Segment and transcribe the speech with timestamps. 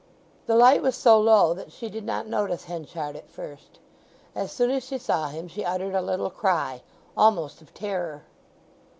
[0.47, 3.77] The light was so low that she did not notice Henchard at first.
[4.33, 6.81] As soon as she saw him she uttered a little cry,
[7.15, 8.23] almost of terror.